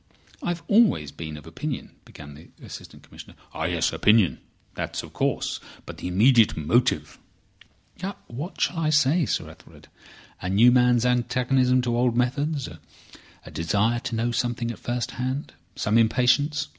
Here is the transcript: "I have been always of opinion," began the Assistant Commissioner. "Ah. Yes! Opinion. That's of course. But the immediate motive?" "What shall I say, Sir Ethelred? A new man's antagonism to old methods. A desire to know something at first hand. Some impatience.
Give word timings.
"I 0.41 0.49
have 0.49 0.65
been 0.65 0.75
always 0.77 1.11
of 1.11 1.45
opinion," 1.45 1.91
began 2.05 2.33
the 2.33 2.49
Assistant 2.65 3.03
Commissioner. 3.03 3.35
"Ah. 3.53 3.65
Yes! 3.65 3.93
Opinion. 3.93 4.39
That's 4.73 5.03
of 5.03 5.13
course. 5.13 5.59
But 5.85 5.97
the 5.99 6.07
immediate 6.07 6.57
motive?" 6.57 7.19
"What 8.25 8.59
shall 8.59 8.79
I 8.79 8.89
say, 8.89 9.27
Sir 9.27 9.47
Ethelred? 9.51 9.89
A 10.41 10.49
new 10.49 10.71
man's 10.71 11.05
antagonism 11.05 11.83
to 11.83 11.95
old 11.95 12.17
methods. 12.17 12.67
A 13.45 13.51
desire 13.51 13.99
to 13.99 14.15
know 14.15 14.31
something 14.31 14.71
at 14.71 14.79
first 14.79 15.11
hand. 15.21 15.53
Some 15.75 15.99
impatience. 15.99 16.69